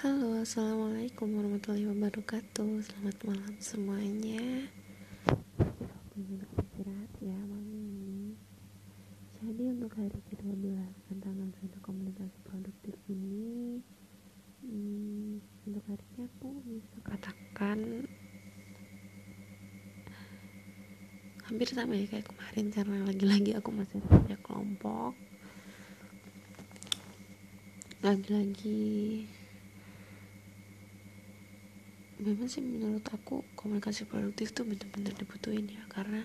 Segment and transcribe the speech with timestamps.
[0.00, 2.72] Halo, assalamualaikum warahmatullahi wabarakatuh.
[2.88, 4.64] Selamat malam semuanya.
[6.16, 8.32] Istirahat ya malam ini.
[9.44, 13.84] Jadi untuk hari ke-12 tantangan zona komunikasi produktif ini,
[14.64, 18.08] hmm, untuk hari ini aku bisa katakan
[21.44, 25.12] hampir sama ya kayak kemarin karena lagi-lagi aku masih kerja kelompok
[28.00, 29.28] lagi-lagi
[32.20, 36.20] memang sih menurut aku komunikasi produktif tuh bener-bener dibutuhin ya karena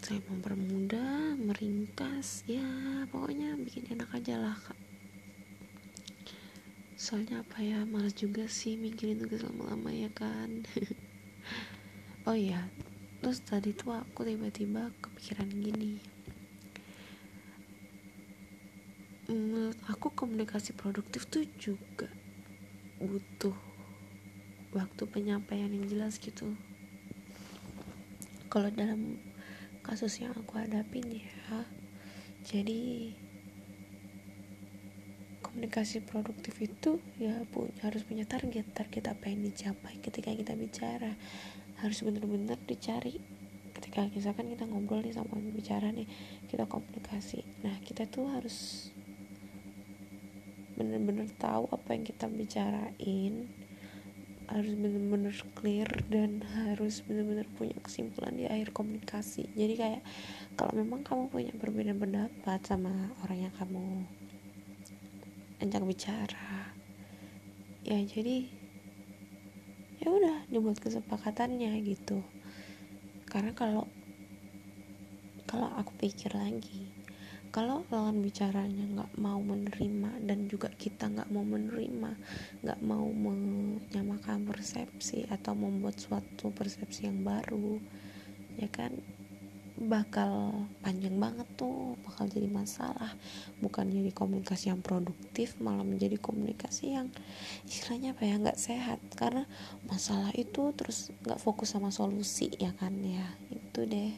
[0.00, 2.64] saya mempermudah meringkas ya
[3.12, 4.78] pokoknya bikin enak aja lah kak.
[6.96, 10.64] Soalnya apa ya malas juga sih mikirin tugas lama-lama ya kan?
[12.26, 12.66] Oh iya
[13.22, 16.02] terus tadi tuh aku tiba-tiba kepikiran gini.
[19.30, 22.10] Menurut aku komunikasi produktif tuh juga
[23.00, 23.56] butuh
[24.72, 26.52] waktu penyampaian yang jelas gitu.
[28.52, 29.20] Kalau dalam
[29.84, 31.62] kasus yang aku hadapin ya
[32.46, 33.10] jadi
[35.42, 38.70] komunikasi produktif itu ya bu, harus punya target.
[38.70, 41.16] Target apa yang dicapai ketika kita bicara.
[41.82, 43.18] Harus benar-benar dicari.
[43.74, 46.06] Ketika misalkan kita ngobrol nih sama bicara nih
[46.46, 47.42] kita komunikasi.
[47.66, 48.88] Nah kita tuh harus
[50.76, 53.48] bener-bener tahu apa yang kita bicarain
[54.46, 59.50] harus bener-bener clear dan harus bener-bener punya kesimpulan di akhir komunikasi.
[59.58, 60.02] Jadi kayak
[60.54, 64.06] kalau memang kamu punya perbedaan pendapat sama orang yang kamu
[65.56, 66.76] ajak bicara
[67.86, 68.44] ya jadi
[70.02, 72.20] ya udah dibuat kesepakatannya gitu.
[73.26, 73.88] Karena kalau
[75.46, 76.90] kalau aku pikir lagi
[77.56, 82.12] kalau lawan bicaranya nggak mau menerima dan juga kita nggak mau menerima
[82.60, 87.80] nggak mau menyamakan persepsi atau membuat suatu persepsi yang baru
[88.60, 88.92] ya kan
[89.76, 93.12] bakal panjang banget tuh bakal jadi masalah.
[93.60, 97.12] Bukan jadi komunikasi yang produktif malah menjadi komunikasi yang
[97.68, 99.04] istilahnya apa ya nggak sehat.
[99.12, 99.44] Karena
[99.84, 103.28] masalah itu terus nggak fokus sama solusi ya kan ya.
[103.52, 104.16] Itu deh.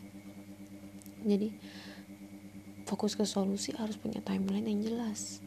[1.26, 1.50] Jadi
[2.88, 5.44] fokus ke solusi harus punya timeline yang jelas.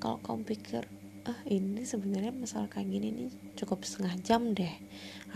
[0.00, 0.88] Kalau kamu pikir
[1.28, 3.28] ah ini sebenarnya masalah kayak gini nih
[3.60, 4.72] cukup setengah jam deh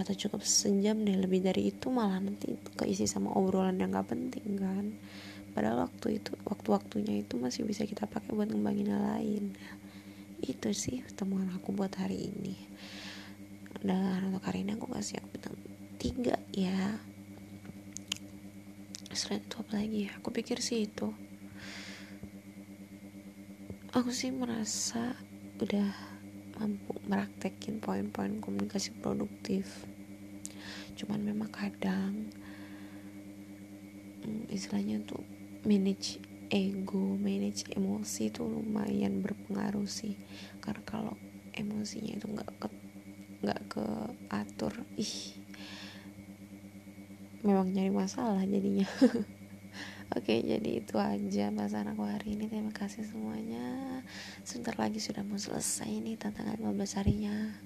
[0.00, 4.56] atau cukup sejam deh lebih dari itu malah nanti keisi sama obrolan yang gak penting
[4.56, 4.96] kan?
[5.52, 9.52] Padahal waktu itu waktu-waktunya itu masih bisa kita pakai buat ngembangin hal lain.
[10.40, 12.56] Itu sih temuan aku buat hari ini.
[13.84, 15.56] Dan untuk hari ini aku kasih aku bintang
[16.00, 16.96] tiga ya.
[19.12, 20.10] Selain itu apa lagi ya?
[20.16, 21.12] Aku pikir sih itu
[23.92, 25.12] aku sih merasa
[25.60, 25.92] udah
[26.56, 29.84] mampu meraktekin poin-poin komunikasi produktif.
[30.96, 32.32] Cuman memang kadang
[34.24, 35.20] hmm, istilahnya tuh
[35.68, 40.16] manage ego manage emosi itu lumayan berpengaruh sih.
[40.64, 41.14] Karena kalau
[41.52, 42.68] emosinya itu nggak ke
[43.44, 43.84] nggak ke
[44.32, 45.36] atur ih
[47.42, 48.86] memang nyari masalah jadinya
[50.12, 52.46] Oke jadi itu aja bahasan aku hari ini.
[52.52, 54.00] Terima kasih semuanya.
[54.44, 57.56] Sebentar lagi sudah mau selesai nih tantangan 15 harinya.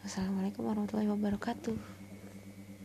[0.00, 1.99] Wassalamualaikum warahmatullahi wabarakatuh